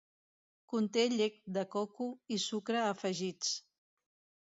Conté 0.73 1.03
llet 1.17 1.37
de 1.59 1.65
coco 1.77 2.09
i 2.37 2.41
sucre 2.49 2.83
afegits. 2.89 3.57